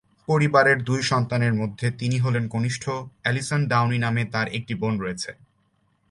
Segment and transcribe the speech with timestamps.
[0.27, 2.83] পরিবারের দুই সন্তানের মধ্যে তিনি হলেন কনিষ্ঠ,
[3.21, 5.31] অ্যালিসন ডাউনি নামে তার একটি বোন রয়েছে।